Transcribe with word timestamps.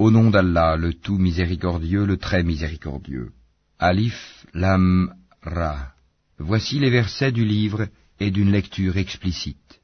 Au 0.00 0.10
nom 0.10 0.30
d'Allah, 0.30 0.78
le 0.78 0.94
tout 0.94 1.18
miséricordieux, 1.18 2.06
le 2.06 2.16
très 2.16 2.42
miséricordieux. 2.42 3.32
Alif 3.78 4.46
Lam 4.54 5.14
Ra. 5.42 5.92
Voici 6.38 6.78
les 6.78 6.88
versets 6.88 7.32
du 7.32 7.44
livre 7.44 7.86
et 8.18 8.30
d'une 8.30 8.50
lecture 8.50 8.96
explicite. 8.96 9.82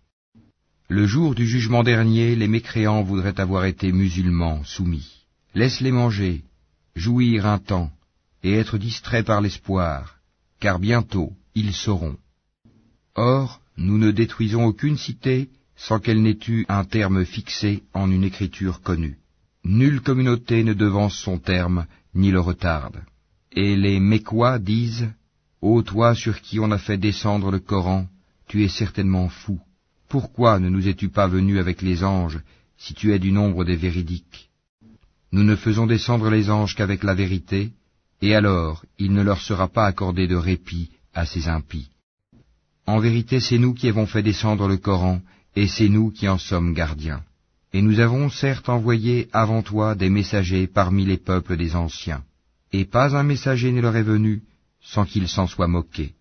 Le 0.89 1.07
jour 1.07 1.35
du 1.35 1.47
jugement 1.47 1.83
dernier, 1.83 2.35
les 2.35 2.49
mécréants 2.49 3.03
voudraient 3.03 3.39
avoir 3.39 3.67
été 3.67 3.93
musulmans, 3.93 4.65
soumis. 4.65 5.27
Laisse-les 5.55 5.93
manger, 5.93 6.45
jouir 6.95 7.45
un 7.45 7.59
temps, 7.59 7.91
et 8.43 8.55
être 8.55 8.79
distraits 8.79 9.27
par 9.27 9.43
l'espoir, 9.43 10.17
car 10.61 10.79
bientôt 10.79 11.35
ils 11.55 11.75
sauront. 11.75 12.17
Or, 13.17 13.61
nous 13.77 13.99
ne 13.99 14.13
détruisons 14.13 14.65
aucune 14.65 14.97
cité 14.97 15.51
sans 15.77 16.01
qu'elle 16.01 16.23
n'ait 16.23 16.45
eu 16.49 16.65
un 16.71 16.85
terme 16.85 17.27
fixé 17.27 17.83
en 17.93 18.11
une 18.11 18.25
écriture 18.25 18.81
connue. 18.81 19.19
Nulle 19.69 20.01
communauté 20.01 20.63
ne 20.63 20.75
devance 20.75 21.17
son 21.19 21.39
terme, 21.39 21.87
ni 22.15 22.31
le 22.31 22.39
retarde. 22.39 23.03
Et 23.51 23.75
les 23.75 23.99
Mécois 23.99 24.61
disent, 24.61 25.09
Ô 25.61 25.83
toi 25.83 26.15
sur 26.15 26.41
qui 26.41 26.61
on 26.61 26.71
a 26.71 26.79
fait 26.79 26.99
descendre 26.99 27.51
le 27.51 27.59
Coran, 27.59 28.07
tu 28.47 28.63
es 28.63 28.69
certainement 28.69 29.29
fou. 29.29 29.59
Pourquoi 30.09 30.61
ne 30.61 30.69
nous 30.69 30.87
es-tu 30.87 31.09
pas 31.09 31.27
venu 31.27 31.59
avec 31.59 31.83
les 31.83 32.05
anges, 32.05 32.39
si 32.79 32.95
tu 32.95 33.13
es 33.13 33.19
du 33.19 33.33
nombre 33.33 33.65
des 33.65 33.75
véridiques? 33.75 34.51
Nous 35.33 35.43
ne 35.43 35.57
faisons 35.57 35.89
descendre 35.89 36.31
les 36.31 36.49
anges 36.49 36.77
qu'avec 36.77 37.03
la 37.03 37.15
vérité, 37.15 37.73
et 38.23 38.37
alors 38.37 38.85
il 39.01 39.13
ne 39.13 39.23
leur 39.23 39.41
sera 39.41 39.67
pas 39.67 39.87
accordé 39.87 40.29
de 40.29 40.37
répit 40.37 40.91
à 41.13 41.27
ces 41.27 41.49
impies. 41.49 41.91
En 42.87 43.01
vérité, 43.01 43.41
c'est 43.41 43.59
nous 43.59 43.75
qui 43.75 43.89
avons 43.89 44.07
fait 44.07 44.23
descendre 44.23 44.69
le 44.69 44.77
Coran, 44.77 45.23
et 45.57 45.67
c'est 45.67 45.89
nous 45.89 46.13
qui 46.13 46.29
en 46.29 46.39
sommes 46.39 46.73
gardiens. 46.73 47.25
Et 47.73 47.83
nous 47.83 48.01
avons 48.01 48.31
certes 48.31 48.69
envoyé 48.69 49.29
avant 49.33 49.63
toi 49.63 49.95
des 49.95 50.11
messagers 50.11 50.67
parmi 50.67 51.05
les 51.05 51.19
peuples 51.19 51.57
des 51.57 51.77
anciens, 51.77 52.23
et 52.73 52.85
pas 52.85 53.17
un 53.17 53.23
messager 53.23 53.73
ne 53.73 53.81
leur 53.81 53.97
est 53.97 54.03
venu 54.03 54.43
sans 54.81 55.05
qu'ils 55.05 55.29
s'en 55.29 55.47
soient 55.47 55.69
moqués. 55.69 56.15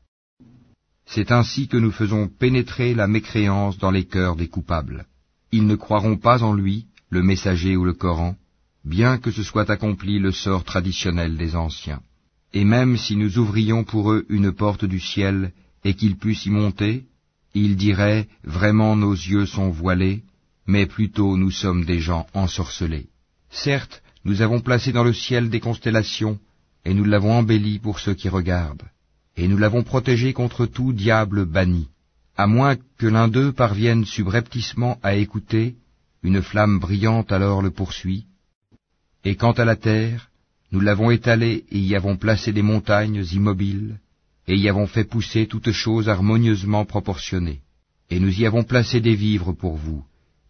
C'est 1.06 1.32
ainsi 1.32 1.68
que 1.68 1.78
nous 1.78 1.92
faisons 1.92 2.28
pénétrer 2.28 2.94
la 2.96 3.08
mécréance 3.08 3.78
dans 3.78 3.92
les 3.92 4.06
cœurs 4.06 4.36
des 4.36 4.48
coupables. 4.48 5.06
Ils 5.52 5.68
ne 5.68 5.76
croiront 5.76 6.18
pas 6.18 6.44
en 6.44 6.54
lui, 6.54 6.88
le 7.10 7.22
messager 7.22 7.78
ou 7.78 7.86
le 7.86 7.94
Coran, 7.94 8.36
bien 8.84 9.18
que 9.18 9.32
ce 9.32 9.44
soit 9.44 9.70
accompli 9.70 10.20
le 10.20 10.32
sort 10.32 10.64
traditionnel 10.64 11.38
des 11.38 11.56
anciens. 11.56 12.02
Et 12.54 12.66
même 12.66 12.98
si 12.98 13.16
nous 13.16 13.38
ouvrions 13.38 13.84
pour 13.84 14.12
eux 14.12 14.26
une 14.30 14.52
porte 14.52 14.86
du 14.86 15.00
ciel 15.00 15.52
et 15.84 15.94
qu'ils 15.94 16.18
puissent 16.18 16.46
y 16.46 16.50
monter, 16.50 17.06
ils 17.54 17.76
diraient 17.76 18.28
Vraiment 18.44 18.96
nos 18.96 19.14
yeux 19.14 19.46
sont 19.46 19.70
voilés, 19.70 20.24
mais 20.68 20.86
plutôt 20.86 21.38
nous 21.38 21.52
sommes 21.52 21.86
des 21.86 22.00
gens 22.00 22.28
ensorcelés. 22.34 23.08
Certes, 23.50 24.02
nous 24.24 24.42
avons 24.42 24.60
placé 24.60 24.92
dans 24.92 25.04
le 25.04 25.14
ciel 25.14 25.50
des 25.50 25.60
constellations, 25.60 26.40
et 26.84 26.94
nous 26.94 27.04
l'avons 27.04 27.34
embelli 27.34 27.80
pour 27.80 28.00
ceux 28.00 28.14
qui 28.14 28.30
regardent, 28.30 28.90
et 29.38 29.48
nous 29.48 29.58
l'avons 29.58 29.84
protégé 29.84 30.34
contre 30.34 30.66
tout 30.66 30.94
diable 30.94 31.46
banni. 31.46 31.88
À 32.38 32.48
moins 32.48 32.76
que 32.98 33.08
l'un 33.08 33.28
d'eux 33.28 33.52
parvienne 33.54 34.06
subrepticement 34.06 35.00
à 35.04 35.16
écouter, 35.16 35.76
une 36.24 36.42
flamme 36.42 36.80
brillante 36.80 37.32
alors 37.32 37.62
le 37.62 37.72
poursuit. 37.72 38.26
Et 39.24 39.36
quant 39.36 39.54
à 39.54 39.66
la 39.66 39.76
terre, 39.76 40.30
nous 40.72 40.80
l'avons 40.80 41.12
étalée 41.12 41.66
et 41.72 41.80
y 41.80 41.96
avons 41.96 42.18
placé 42.18 42.52
des 42.52 42.62
montagnes 42.62 43.24
immobiles, 43.32 44.00
et 44.48 44.56
y 44.56 44.68
avons 44.68 44.88
fait 44.88 45.06
pousser 45.06 45.48
toutes 45.48 45.72
choses 45.72 46.10
harmonieusement 46.10 46.86
proportionnées. 46.86 47.62
Et 48.10 48.20
nous 48.20 48.40
y 48.40 48.46
avons 48.46 48.64
placé 48.64 49.00
des 49.00 49.16
vivres 49.16 49.54
pour 49.54 49.76
vous, 49.76 50.04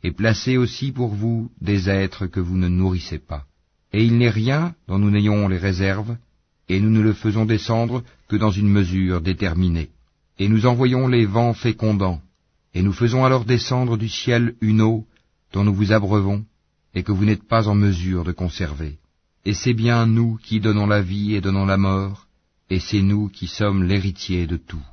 et 0.06 0.12
placé 0.12 0.56
aussi 0.56 0.92
pour 0.92 1.16
vous 1.16 1.50
des 1.62 1.90
êtres 1.90 2.28
que 2.28 2.40
vous 2.40 2.58
ne 2.58 2.68
nourrissez 2.68 3.18
pas. 3.18 3.46
Et 3.92 4.04
il 4.04 4.20
n'est 4.20 4.30
rien 4.30 4.76
dont 4.88 5.00
nous 5.00 5.10
n'ayons 5.10 5.48
les 5.48 5.58
réserves, 5.58 6.16
et 6.70 6.80
nous 6.80 6.92
ne 6.92 7.02
le 7.02 7.14
faisons 7.14 7.46
descendre 7.46 8.04
que 8.28 8.36
dans 8.36 8.52
une 8.52 8.70
mesure 8.70 9.20
déterminée. 9.20 9.90
Et 10.38 10.48
nous 10.48 10.68
envoyons 10.68 11.08
les 11.08 11.26
vents 11.26 11.56
fécondants, 11.56 12.22
et 12.76 12.84
nous 12.84 12.94
faisons 12.94 13.26
alors 13.26 13.46
descendre 13.46 13.98
du 13.98 14.08
ciel 14.08 14.54
une 14.62 14.82
eau 14.82 15.08
dont 15.54 15.64
nous 15.64 15.74
vous 15.74 15.92
abreuvons, 15.92 16.46
et 16.94 17.02
que 17.02 17.12
vous 17.12 17.26
n'êtes 17.26 17.48
pas 17.48 17.68
en 17.68 17.74
mesure 17.74 18.24
de 18.24 18.32
conserver. 18.32 19.00
Et 19.44 19.56
c'est 19.56 19.74
bien 19.74 20.06
nous 20.06 20.38
qui 20.38 20.60
donnons 20.60 20.86
la 20.86 21.02
vie 21.02 21.34
et 21.34 21.42
donnons 21.42 21.66
la 21.66 21.78
mort, 21.78 22.28
et 22.70 22.80
c'est 22.80 23.02
nous 23.02 23.28
qui 23.30 23.48
sommes 23.48 23.84
l'héritier 23.84 24.46
de 24.46 24.58
tout. 24.58 24.86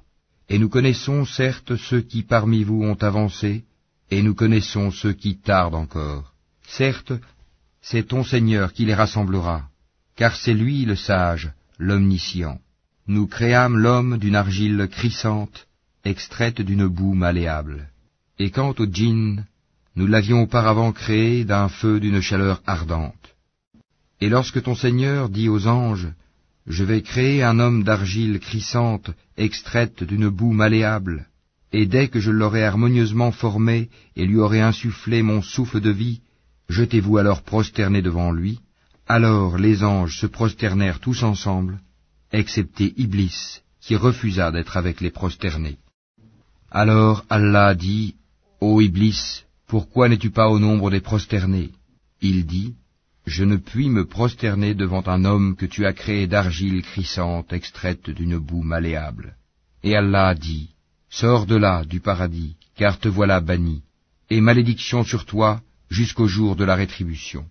Et 0.48 0.58
nous 0.58 0.70
connaissons 0.70 1.26
certes 1.26 1.76
ceux 1.76 2.00
qui 2.00 2.22
parmi 2.22 2.64
vous 2.64 2.82
ont 2.82 3.00
avancé, 3.10 3.64
et 4.12 4.20
nous 4.20 4.34
connaissons 4.34 4.90
ceux 4.90 5.14
qui 5.14 5.38
tardent 5.38 5.74
encore. 5.86 6.34
Certes, 6.68 7.14
c'est 7.80 8.08
ton 8.08 8.22
Seigneur 8.22 8.74
qui 8.74 8.84
les 8.84 8.98
rassemblera, 9.02 9.70
car 10.16 10.36
c'est 10.36 10.52
lui 10.52 10.84
le 10.84 10.96
sage, 10.96 11.50
l'omniscient. 11.78 12.58
Nous 13.06 13.26
créâmes 13.26 13.78
l'homme 13.78 14.18
d'une 14.18 14.36
argile 14.36 14.86
crissante, 14.90 15.66
extraite 16.04 16.60
d'une 16.60 16.88
boue 16.88 17.14
malléable. 17.14 17.88
Et 18.38 18.50
quant 18.50 18.74
au 18.78 18.84
djinn, 18.84 19.46
nous 19.96 20.06
l'avions 20.06 20.42
auparavant 20.42 20.92
créé 20.92 21.46
d'un 21.46 21.70
feu 21.70 21.98
d'une 21.98 22.20
chaleur 22.20 22.60
ardente. 22.66 23.34
Et 24.20 24.28
lorsque 24.28 24.62
ton 24.62 24.74
Seigneur 24.74 25.30
dit 25.30 25.48
aux 25.48 25.66
anges, 25.66 26.08
je 26.66 26.84
vais 26.84 27.00
créer 27.00 27.42
un 27.42 27.58
homme 27.58 27.82
d'argile 27.82 28.40
crissante, 28.40 29.10
extraite 29.38 30.04
d'une 30.04 30.28
boue 30.28 30.52
malléable, 30.52 31.26
et 31.72 31.86
dès 31.86 32.08
que 32.08 32.20
je 32.20 32.30
l'aurai 32.30 32.64
harmonieusement 32.64 33.32
formé 33.32 33.88
et 34.16 34.26
lui 34.26 34.38
aurai 34.38 34.60
insufflé 34.60 35.22
mon 35.22 35.40
souffle 35.40 35.80
de 35.80 35.90
vie, 35.90 36.20
jetez-vous 36.68 37.18
alors 37.18 37.42
prosterné 37.42 38.02
devant 38.02 38.30
lui. 38.30 38.60
Alors 39.08 39.58
les 39.58 39.82
anges 39.82 40.18
se 40.18 40.26
prosternèrent 40.26 41.00
tous 41.00 41.22
ensemble, 41.22 41.80
excepté 42.30 42.92
Iblis, 42.96 43.60
qui 43.80 43.96
refusa 43.96 44.50
d'être 44.52 44.76
avec 44.76 45.00
les 45.00 45.10
prosternés. 45.10 45.78
Alors 46.70 47.24
Allah 47.28 47.74
dit, 47.74 48.14
Ô 48.60 48.80
Iblis, 48.80 49.44
pourquoi 49.66 50.08
n'es-tu 50.08 50.30
pas 50.30 50.48
au 50.48 50.58
nombre 50.58 50.90
des 50.90 51.00
prosternés? 51.00 51.70
Il 52.20 52.46
dit, 52.46 52.74
je 53.26 53.44
ne 53.44 53.56
puis 53.56 53.88
me 53.88 54.04
prosterner 54.04 54.74
devant 54.74 55.06
un 55.06 55.24
homme 55.24 55.56
que 55.56 55.66
tu 55.66 55.86
as 55.86 55.92
créé 55.92 56.26
d'argile 56.26 56.82
crissante 56.82 57.52
extraite 57.52 58.10
d'une 58.10 58.38
boue 58.38 58.62
malléable. 58.62 59.36
Et 59.82 59.96
Allah 59.96 60.34
dit, 60.34 60.71
Sors 61.12 61.44
de 61.44 61.56
là, 61.56 61.84
du 61.84 62.00
paradis, 62.00 62.56
car 62.74 62.98
te 62.98 63.06
voilà 63.06 63.42
banni, 63.42 63.82
et 64.30 64.40
malédiction 64.40 65.04
sur 65.04 65.26
toi 65.26 65.60
jusqu'au 65.90 66.26
jour 66.26 66.56
de 66.56 66.64
la 66.64 66.74
rétribution. 66.74 67.44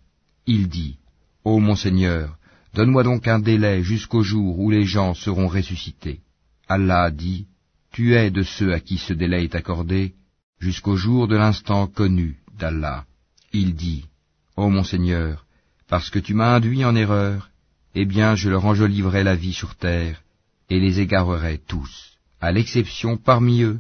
Il 0.47 0.67
dit, 0.67 0.97
Ô 1.44 1.59
mon 1.59 1.75
Seigneur, 1.75 2.39
donne-moi 2.73 3.03
donc 3.03 3.27
un 3.27 3.38
délai 3.38 3.83
jusqu'au 3.83 4.23
jour 4.23 4.59
où 4.59 4.72
les 4.72 4.85
gens 4.85 5.13
seront 5.13 5.47
ressuscités. 5.47 6.22
Allah 6.67 7.11
dit, 7.11 7.45
Tu 7.91 8.16
es 8.16 8.31
de 8.31 8.41
ceux 8.41 8.73
à 8.73 8.79
qui 8.79 8.97
ce 8.97 9.13
délai 9.13 9.44
est 9.44 9.53
accordé, 9.53 10.16
jusqu'au 10.59 10.95
jour 10.95 11.28
de 11.28 11.35
l'instant 11.35 11.85
connu 11.85 12.39
d'Allah. 12.57 13.05
Il 13.53 13.75
dit, 13.75 14.05
Ô 14.57 14.69
mon 14.69 14.83
Seigneur, 14.83 15.45
parce 15.88 16.09
que 16.09 16.17
tu 16.17 16.33
m'as 16.33 16.55
induit 16.55 16.83
en 16.83 16.95
erreur, 16.95 17.51
eh 17.93 18.05
bien 18.05 18.33
je 18.33 18.49
leur 18.49 18.66
enjoliverai 18.66 19.23
la 19.23 19.35
vie 19.35 19.53
sur 19.53 19.75
terre, 19.75 20.23
et 20.72 20.79
les 20.79 20.99
égarerai 20.99 21.59
tous, 21.67 22.10
à 22.41 22.52
l'exception 22.52 23.18
parmi 23.18 23.62
eux 23.62 23.79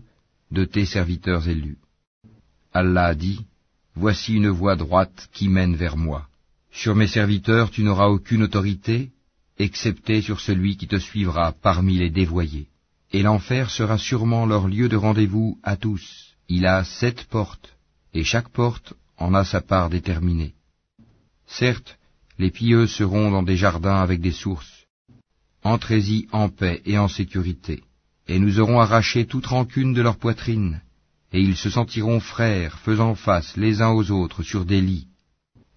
de 0.51 0.65
tes 0.65 0.85
serviteurs 0.85 1.47
élus. 1.47 1.79
Allah 2.71 3.15
dit, 3.15 3.45
Voici 3.95 4.35
une 4.35 4.49
voie 4.49 4.75
droite 4.75 5.27
qui 5.33 5.49
mène 5.49 5.75
vers 5.75 5.97
moi. 5.97 6.27
Sur 6.71 6.95
mes 6.95 7.07
serviteurs 7.07 7.71
tu 7.71 7.83
n'auras 7.83 8.07
aucune 8.07 8.43
autorité, 8.43 9.09
excepté 9.57 10.21
sur 10.21 10.39
celui 10.39 10.77
qui 10.77 10.87
te 10.87 10.97
suivra 10.97 11.51
parmi 11.51 11.97
les 11.97 12.09
dévoyés. 12.09 12.67
Et 13.11 13.23
l'enfer 13.23 13.69
sera 13.69 13.97
sûrement 13.97 14.45
leur 14.45 14.67
lieu 14.67 14.87
de 14.87 14.95
rendez-vous 14.95 15.59
à 15.63 15.75
tous. 15.75 16.35
Il 16.47 16.65
a 16.65 16.83
sept 16.83 17.25
portes, 17.25 17.75
et 18.13 18.23
chaque 18.23 18.49
porte 18.49 18.93
en 19.17 19.33
a 19.33 19.43
sa 19.43 19.59
part 19.59 19.89
déterminée. 19.89 20.53
Certes, 21.47 21.97
les 22.37 22.51
pieux 22.51 22.87
seront 22.87 23.29
dans 23.31 23.43
des 23.43 23.57
jardins 23.57 24.01
avec 24.01 24.21
des 24.21 24.31
sources. 24.31 24.85
Entrez-y 25.63 26.27
en 26.31 26.47
paix 26.49 26.81
et 26.85 26.97
en 26.97 27.07
sécurité, 27.07 27.83
et 28.31 28.39
nous 28.39 28.61
aurons 28.61 28.79
arraché 28.79 29.25
toute 29.25 29.47
rancune 29.47 29.93
de 29.93 30.01
leur 30.01 30.17
poitrine, 30.17 30.79
et 31.33 31.41
ils 31.41 31.57
se 31.57 31.69
sentiront 31.69 32.21
frères, 32.21 32.79
faisant 32.79 33.13
face 33.13 33.57
les 33.57 33.81
uns 33.81 33.89
aux 33.89 34.09
autres 34.09 34.41
sur 34.41 34.63
des 34.63 34.79
lits. 34.79 35.07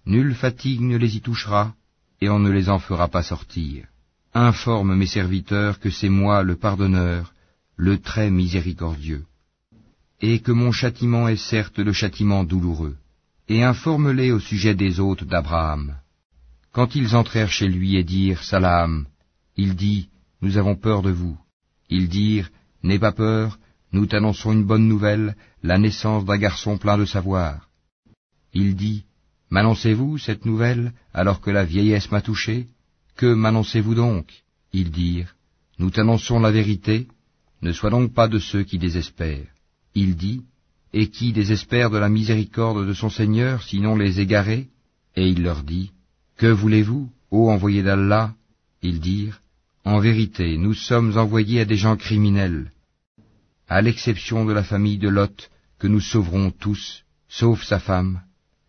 Nulle 0.05 0.33
fatigue 0.33 0.79
ne 0.79 0.95
les 0.95 1.17
y 1.17 1.21
touchera, 1.21 1.73
et 2.21 2.29
on 2.29 2.39
ne 2.39 2.49
les 2.49 2.69
en 2.69 2.79
fera 2.79 3.09
pas 3.09 3.23
sortir. 3.23 3.87
Informe 4.33 4.95
mes 4.95 5.11
serviteurs 5.17 5.81
que 5.81 5.89
c'est 5.89 6.13
moi 6.21 6.43
le 6.43 6.55
pardonneur, 6.55 7.33
le 7.75 7.97
très 7.97 8.31
miséricordieux, 8.31 9.25
et 10.21 10.39
que 10.39 10.53
mon 10.53 10.71
châtiment 10.71 11.27
est 11.27 11.43
certes 11.53 11.79
le 11.79 11.91
châtiment 11.91 12.45
douloureux, 12.45 12.95
et 13.49 13.63
informe-les 13.63 14.31
au 14.31 14.39
sujet 14.39 14.75
des 14.75 15.01
hôtes 15.01 15.25
d'Abraham. 15.25 15.95
Quand 16.71 16.95
ils 16.95 17.17
entrèrent 17.17 17.51
chez 17.51 17.67
lui 17.67 17.97
et 17.97 18.05
dirent 18.05 18.43
Salam, 18.43 19.07
il 19.57 19.75
dit, 19.75 20.07
Nous 20.41 20.57
avons 20.57 20.77
peur 20.77 21.01
de 21.01 21.11
vous. 21.11 21.37
Ils 21.89 22.09
dirent, 22.09 22.49
N'aie 22.83 22.99
pas 22.99 23.11
peur, 23.11 23.57
nous 23.91 24.05
t'annonçons 24.05 24.51
une 24.51 24.65
bonne 24.65 24.87
nouvelle, 24.87 25.35
la 25.63 25.77
naissance 25.77 26.25
d'un 26.25 26.37
garçon 26.37 26.77
plein 26.77 26.97
de 26.97 27.05
savoir. 27.05 27.69
Il 28.53 28.75
dit, 28.75 29.05
M'annoncez-vous 29.49 30.17
cette 30.17 30.45
nouvelle 30.45 30.93
alors 31.13 31.41
que 31.41 31.51
la 31.51 31.65
vieillesse 31.65 32.11
m'a 32.11 32.21
touché? 32.21 32.67
Que 33.15 33.33
m'annoncez-vous 33.33 33.95
donc? 33.95 34.27
Ils 34.73 34.91
dirent, 34.91 35.35
Nous 35.79 35.91
t'annonçons 35.91 36.39
la 36.39 36.51
vérité, 36.51 37.07
ne 37.61 37.71
sois 37.71 37.89
donc 37.89 38.13
pas 38.13 38.27
de 38.27 38.39
ceux 38.39 38.63
qui 38.63 38.77
désespèrent. 38.77 39.47
Il 39.93 40.15
dit, 40.15 40.41
Et 40.93 41.09
qui 41.09 41.33
désespère 41.33 41.89
de 41.89 41.97
la 41.97 42.09
miséricorde 42.09 42.87
de 42.87 42.93
son 42.93 43.09
Seigneur, 43.09 43.63
sinon 43.63 43.95
les 43.95 44.19
égarés? 44.19 44.67
Et 45.15 45.29
il 45.29 45.43
leur 45.43 45.63
dit, 45.63 45.91
Que 46.37 46.47
voulez-vous, 46.47 47.09
ô 47.31 47.49
envoyé 47.49 47.81
d'Allah? 47.83 48.33
Ils 48.81 48.99
dirent, 48.99 49.39
En 49.85 49.99
vérité, 49.99 50.57
nous 50.57 50.73
sommes 50.73 51.15
envoyés 51.15 51.61
à 51.61 51.65
des 51.65 51.77
gens 51.77 51.95
criminels, 51.95 52.71
à 53.67 53.83
l'exception 53.83 54.43
de 54.43 54.51
la 54.51 54.63
famille 54.63 54.97
de 54.97 55.09
Lot, 55.09 55.51
que 55.77 55.85
nous 55.85 55.99
sauverons 55.99 56.49
tous, 56.49 57.03
sauf 57.29 57.63
sa 57.63 57.79
femme. 57.79 58.21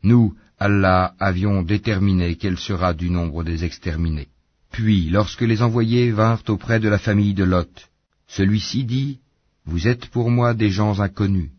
Nous, 0.02 0.34
Allah, 0.58 1.14
avions 1.18 1.62
déterminé 1.62 2.36
qu'elle 2.36 2.58
sera 2.58 2.92
du 2.92 3.08
nombre 3.08 3.44
des 3.44 3.64
exterminés. 3.64 4.28
Puis, 4.70 5.08
lorsque 5.08 5.40
les 5.40 5.62
envoyés 5.62 6.10
vinrent 6.10 6.42
auprès 6.48 6.80
de 6.80 6.88
la 6.88 6.98
famille 6.98 7.32
de 7.32 7.44
Lot, 7.44 7.88
celui-ci 8.28 8.84
dit, 8.84 9.18
Vous 9.64 9.88
êtes 9.88 10.08
pour 10.08 10.30
moi 10.30 10.52
des 10.52 10.70
gens 10.70 11.00
inconnus. 11.00 11.50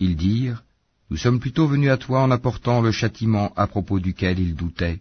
Ils 0.00 0.16
dirent, 0.16 0.62
Nous 1.10 1.18
sommes 1.18 1.38
plutôt 1.38 1.66
venus 1.68 1.90
à 1.90 1.98
toi 1.98 2.22
en 2.22 2.30
apportant 2.30 2.80
le 2.80 2.92
châtiment 2.92 3.52
à 3.56 3.66
propos 3.66 4.00
duquel 4.00 4.38
ils 4.38 4.54
doutaient. 4.54 5.00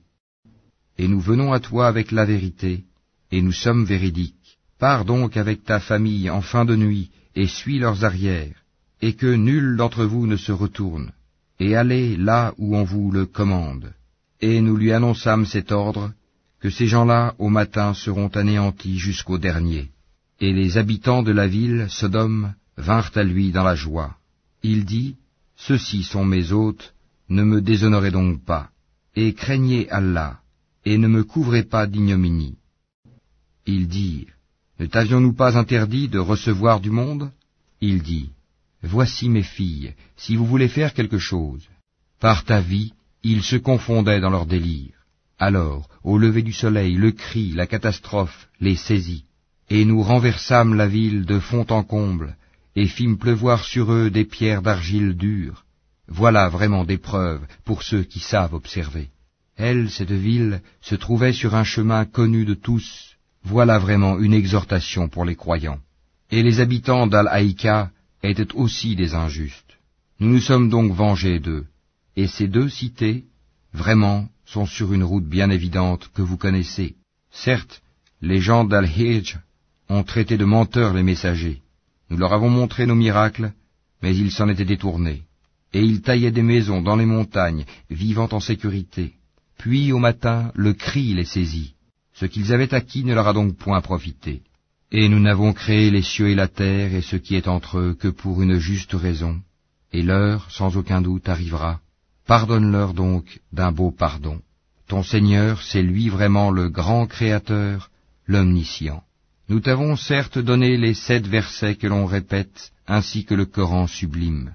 Et 0.97 1.07
nous 1.07 1.21
venons 1.21 1.53
à 1.53 1.61
toi 1.61 1.87
avec 1.87 2.11
la 2.11 2.25
vérité, 2.25 2.83
et 3.31 3.41
nous 3.41 3.51
sommes 3.51 3.85
véridiques. 3.85 4.57
Pars 4.79 5.05
donc 5.05 5.37
avec 5.37 5.63
ta 5.63 5.79
famille 5.79 6.29
en 6.29 6.41
fin 6.41 6.65
de 6.65 6.75
nuit, 6.75 7.11
et 7.35 7.47
suis 7.47 7.79
leurs 7.79 8.03
arrières, 8.03 8.55
et 9.01 9.13
que 9.13 9.33
nul 9.33 9.77
d'entre 9.77 10.05
vous 10.05 10.27
ne 10.27 10.37
se 10.37 10.51
retourne, 10.51 11.11
et 11.59 11.75
allez 11.75 12.17
là 12.17 12.53
où 12.57 12.75
on 12.75 12.83
vous 12.83 13.11
le 13.11 13.25
commande. 13.25 13.93
Et 14.41 14.59
nous 14.61 14.75
lui 14.75 14.91
annonçâmes 14.91 15.45
cet 15.45 15.71
ordre, 15.71 16.11
que 16.59 16.69
ces 16.69 16.87
gens-là 16.87 17.35
au 17.37 17.49
matin 17.49 17.93
seront 17.93 18.29
anéantis 18.29 18.97
jusqu'au 18.97 19.37
dernier. 19.37 19.89
Et 20.39 20.53
les 20.53 20.77
habitants 20.77 21.23
de 21.23 21.31
la 21.31 21.47
ville, 21.47 21.85
Sodome, 21.89 22.53
vinrent 22.77 23.11
à 23.15 23.23
lui 23.23 23.51
dans 23.51 23.63
la 23.63 23.75
joie. 23.75 24.15
Il 24.63 24.85
dit, 24.85 25.15
Ceux-ci 25.55 26.03
sont 26.03 26.25
mes 26.25 26.51
hôtes, 26.51 26.93
ne 27.29 27.43
me 27.43 27.61
déshonorez 27.61 28.11
donc 28.11 28.43
pas, 28.43 28.69
et 29.15 29.33
craignez 29.33 29.89
Allah, 29.89 30.39
et 30.85 30.97
ne 30.97 31.07
me 31.07 31.23
couvrez 31.23 31.63
pas 31.63 31.85
d'ignominie. 31.85 32.57
Ils 33.65 33.87
dirent, 33.87 34.33
Ne 34.79 34.85
t'avions-nous 34.85 35.33
pas 35.33 35.57
interdit 35.57 36.07
de 36.07 36.19
recevoir 36.19 36.79
du 36.79 36.91
monde? 36.91 37.31
Il 37.79 38.01
dit, 38.01 38.29
Voici 38.83 39.29
mes 39.29 39.43
filles, 39.43 39.93
si 40.17 40.35
vous 40.35 40.45
voulez 40.45 40.67
faire 40.67 40.93
quelque 40.93 41.19
chose. 41.19 41.67
Par 42.19 42.43
ta 42.45 42.59
vie, 42.59 42.93
ils 43.23 43.43
se 43.43 43.55
confondaient 43.55 44.19
dans 44.19 44.29
leur 44.29 44.45
délire. 44.45 44.93
Alors, 45.37 45.89
au 46.03 46.17
lever 46.17 46.41
du 46.41 46.53
soleil, 46.53 46.95
le 46.95 47.11
cri, 47.11 47.51
la 47.51 47.67
catastrophe 47.67 48.47
les 48.59 48.75
saisit 48.75 49.25
et 49.71 49.85
nous 49.85 50.03
renversâmes 50.03 50.73
la 50.75 50.85
ville 50.85 51.23
de 51.25 51.39
fond 51.39 51.65
en 51.69 51.83
comble, 51.83 52.35
et 52.75 52.87
fîmes 52.87 53.17
pleuvoir 53.17 53.63
sur 53.63 53.93
eux 53.93 54.09
des 54.09 54.25
pierres 54.25 54.61
d'argile 54.61 55.13
dure. 55.13 55.63
Voilà 56.09 56.49
vraiment 56.49 56.83
des 56.83 56.97
preuves 56.97 57.45
pour 57.63 57.81
ceux 57.81 58.03
qui 58.03 58.19
savent 58.19 58.53
observer. 58.53 59.07
Elle, 59.55 59.89
cette 59.89 60.11
ville, 60.11 60.61
se 60.81 60.95
trouvait 60.95 61.31
sur 61.31 61.55
un 61.55 61.63
chemin 61.63 62.03
connu 62.03 62.43
de 62.43 62.53
tous. 62.53 63.15
Voilà 63.43 63.79
vraiment 63.79 64.19
une 64.19 64.33
exhortation 64.33 65.09
pour 65.09 65.25
les 65.25 65.35
croyants. 65.35 65.79
Et 66.29 66.43
les 66.43 66.59
habitants 66.59 67.07
d'Al-Haïka 67.07 67.91
étaient 68.23 68.53
aussi 68.53 68.95
des 68.95 69.15
injustes. 69.15 69.77
Nous 70.19 70.29
nous 70.29 70.39
sommes 70.39 70.69
donc 70.69 70.91
vengés 70.93 71.39
d'eux. 71.39 71.65
Et 72.15 72.27
ces 72.27 72.47
deux 72.47 72.69
cités, 72.69 73.25
vraiment, 73.73 74.27
sont 74.45 74.65
sur 74.65 74.93
une 74.93 75.03
route 75.03 75.25
bien 75.25 75.49
évidente 75.49 76.09
que 76.13 76.21
vous 76.21 76.37
connaissez. 76.37 76.95
Certes, 77.31 77.81
les 78.21 78.39
gens 78.39 78.63
d'Al-Hijj 78.63 79.39
ont 79.89 80.03
traité 80.03 80.37
de 80.37 80.45
menteurs 80.45 80.93
les 80.93 81.03
messagers. 81.03 81.61
Nous 82.09 82.17
leur 82.17 82.33
avons 82.33 82.49
montré 82.49 82.85
nos 82.85 82.95
miracles, 82.95 83.53
mais 84.01 84.15
ils 84.15 84.31
s'en 84.31 84.49
étaient 84.49 84.65
détournés. 84.65 85.23
Et 85.73 85.81
ils 85.81 86.01
taillaient 86.01 86.31
des 86.31 86.43
maisons 86.43 86.81
dans 86.81 86.97
les 86.97 87.05
montagnes, 87.05 87.65
vivant 87.89 88.29
en 88.31 88.39
sécurité. 88.39 89.13
Puis 89.57 89.91
au 89.91 89.99
matin, 89.99 90.51
le 90.55 90.73
cri 90.73 91.13
les 91.13 91.25
saisit. 91.25 91.75
Ce 92.21 92.27
qu'ils 92.27 92.53
avaient 92.53 92.75
acquis 92.75 93.03
ne 93.03 93.15
leur 93.15 93.27
a 93.27 93.33
donc 93.33 93.57
point 93.57 93.81
profité. 93.81 94.43
Et 94.91 95.09
nous 95.09 95.19
n'avons 95.19 95.53
créé 95.53 95.89
les 95.89 96.03
cieux 96.03 96.29
et 96.29 96.35
la 96.35 96.47
terre 96.47 96.93
et 96.93 97.01
ce 97.01 97.15
qui 97.15 97.33
est 97.33 97.47
entre 97.47 97.79
eux 97.79 97.95
que 97.99 98.09
pour 98.09 98.43
une 98.43 98.59
juste 98.59 98.93
raison. 98.93 99.41
Et 99.91 100.03
l'heure, 100.03 100.45
sans 100.51 100.77
aucun 100.77 101.01
doute, 101.01 101.29
arrivera. 101.29 101.79
Pardonne-leur 102.27 102.93
donc 102.93 103.39
d'un 103.51 103.71
beau 103.71 103.89
pardon. 103.89 104.39
Ton 104.87 105.01
Seigneur, 105.01 105.63
c'est 105.63 105.81
lui 105.81 106.09
vraiment 106.09 106.51
le 106.51 106.69
grand 106.69 107.07
Créateur, 107.07 107.89
l'Omniscient. 108.27 109.01
Nous 109.49 109.59
t'avons 109.59 109.95
certes 109.95 110.37
donné 110.37 110.77
les 110.77 110.93
sept 110.93 111.25
versets 111.25 111.73
que 111.73 111.87
l'on 111.87 112.05
répète, 112.05 112.71
ainsi 112.85 113.25
que 113.25 113.33
le 113.33 113.45
Coran 113.47 113.87
sublime. 113.87 114.53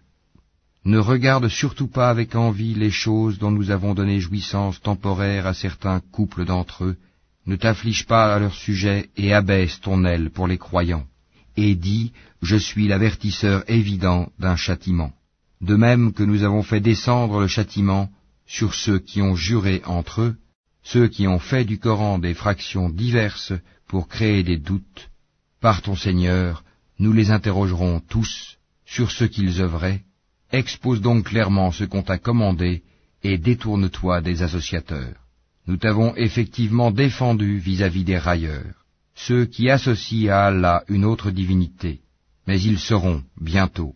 Ne 0.85 0.99
regarde 0.99 1.49
surtout 1.49 1.89
pas 1.89 2.11
avec 2.11 2.37
envie 2.37 2.75
les 2.75 2.93
choses 2.93 3.41
dont 3.41 3.51
nous 3.51 3.73
avons 3.73 3.93
donné 3.93 4.21
jouissance 4.21 4.81
temporaire 4.81 5.49
à 5.49 5.53
certains 5.53 5.99
couples 6.13 6.45
d'entre 6.45 6.85
eux, 6.85 6.97
ne 7.47 7.57
t'afflige 7.57 8.07
pas 8.07 8.35
à 8.35 8.39
leur 8.39 8.55
sujet 8.55 9.11
et 9.17 9.33
abaisse 9.33 9.81
ton 9.81 10.05
aile 10.05 10.31
pour 10.31 10.47
les 10.49 10.59
croyants, 10.59 11.07
et 11.57 11.75
dis, 11.75 12.13
je 12.43 12.57
suis 12.57 12.89
l'avertisseur 12.89 13.65
évident 13.69 14.31
d'un 14.39 14.57
châtiment. 14.57 15.13
De 15.61 15.77
même 15.77 16.13
que 16.13 16.23
nous 16.23 16.43
avons 16.43 16.63
fait 16.63 16.81
descendre 16.81 17.41
le 17.41 17.47
châtiment 17.47 18.11
sur 18.47 18.75
ceux 18.75 18.99
qui 18.99 19.23
ont 19.23 19.37
juré 19.37 19.83
entre 19.87 20.23
eux, 20.23 20.37
ceux 20.83 21.09
qui 21.09 21.27
ont 21.27 21.39
fait 21.39 21.65
du 21.65 21.79
Coran 21.79 22.19
des 22.19 22.35
fractions 22.35 22.89
diverses 22.91 23.53
pour 23.89 24.09
créer 24.09 24.43
des 24.43 24.59
doutes, 24.59 25.11
par 25.61 25.83
ton 25.83 25.97
Seigneur, 25.97 26.65
nous 26.99 27.13
les 27.13 27.31
interrogerons 27.31 28.01
tous 28.01 28.57
sur 28.85 29.11
ce 29.11 29.25
qu'ils 29.25 29.61
œuvraient, 29.61 30.03
expose 30.53 31.01
donc 31.01 31.27
clairement 31.27 31.73
ce 31.73 31.85
qu'on 31.85 32.03
t'a 32.03 32.19
commandé, 32.19 32.83
et 33.23 33.39
détourne-toi 33.39 34.21
des 34.21 34.43
associateurs. 34.43 35.26
Nous 35.67 35.77
t'avons 35.77 36.15
effectivement 36.17 36.91
défendu 36.91 37.59
vis-à-vis 37.59 38.05
des 38.05 38.19
railleurs, 38.19 38.85
ceux 39.15 39.47
qui 39.47 39.69
associent 39.69 40.33
à 40.33 40.47
Allah 40.47 40.85
une 40.89 41.05
autre 41.05 41.31
divinité, 41.31 42.01
mais 42.47 42.61
ils 42.61 42.79
seront 42.79 43.23
bientôt. 43.41 43.95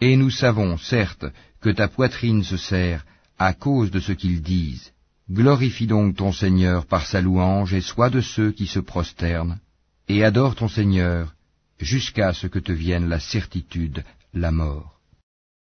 Et 0.00 0.16
nous 0.16 0.30
savons, 0.30 0.76
certes, 0.76 1.26
que 1.60 1.70
ta 1.70 1.88
poitrine 1.88 2.42
se 2.42 2.56
serre 2.56 3.04
à 3.38 3.52
cause 3.52 3.90
de 3.90 4.00
ce 4.00 4.12
qu'ils 4.12 4.42
disent, 4.42 4.92
Glorifie 5.30 5.86
donc 5.86 6.16
ton 6.16 6.32
Seigneur 6.32 6.84
par 6.86 7.06
sa 7.06 7.20
louange 7.20 7.72
et 7.72 7.80
sois 7.80 8.10
de 8.10 8.20
ceux 8.20 8.52
qui 8.52 8.66
se 8.66 8.80
prosternent, 8.80 9.58
et 10.08 10.22
adore 10.22 10.54
ton 10.54 10.68
Seigneur 10.68 11.34
jusqu'à 11.80 12.32
ce 12.32 12.46
que 12.46 12.58
te 12.58 12.72
vienne 12.72 13.08
la 13.08 13.20
certitude, 13.20 14.04
la 14.34 14.50
mort. 14.50 14.93